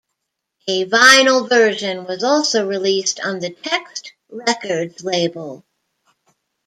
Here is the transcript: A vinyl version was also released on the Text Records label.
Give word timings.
A 0.67 0.85
vinyl 0.87 1.47
version 1.47 2.05
was 2.05 2.23
also 2.23 2.65
released 2.67 3.19
on 3.19 3.37
the 3.37 3.51
Text 3.51 4.13
Records 4.31 5.03
label. 5.03 5.63